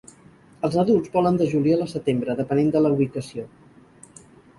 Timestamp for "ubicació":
2.95-3.45